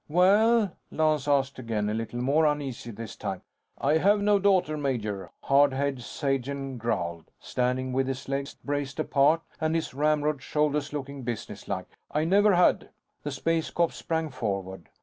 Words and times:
"Well?" 0.09 0.77
Lance 0.89 1.27
asked 1.27 1.59
again, 1.59 1.87
a 1.87 1.93
little 1.93 2.19
more 2.21 2.47
uneasy 2.47 2.89
this 2.89 3.15
time. 3.15 3.43
"I 3.77 3.97
have 3.99 4.19
no 4.19 4.39
daughter, 4.39 4.75
major," 4.75 5.29
Hard 5.43 5.73
Head 5.73 6.01
Sagen 6.01 6.79
growled, 6.79 7.29
standing 7.39 7.93
with 7.93 8.07
his 8.07 8.27
legs 8.27 8.55
braced 8.55 8.99
apart 8.99 9.43
and 9.59 9.75
his 9.75 9.93
ramrod 9.93 10.41
shoulders 10.41 10.91
looking 10.91 11.21
businesslike. 11.21 11.85
"I 12.09 12.23
never 12.23 12.55
have 12.55 12.81
had." 12.81 12.89
The 13.21 13.29
space 13.31 13.69
cops 13.69 13.95
sprang 13.95 14.29
forward. 14.31 14.89